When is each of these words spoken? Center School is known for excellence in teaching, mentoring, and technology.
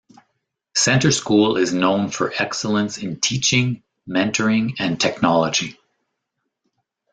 Center 0.73 1.11
School 1.11 1.57
is 1.57 1.75
known 1.75 2.09
for 2.09 2.33
excellence 2.33 2.97
in 2.97 3.19
teaching, 3.19 3.83
mentoring, 4.09 4.73
and 4.79 4.99
technology. 4.99 5.77